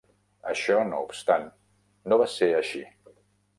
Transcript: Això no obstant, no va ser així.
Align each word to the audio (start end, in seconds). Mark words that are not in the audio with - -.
Això 0.53 0.77
no 0.91 1.01
obstant, 1.09 1.45
no 2.09 2.19
va 2.25 2.29
ser 2.37 2.51
així. 2.63 2.85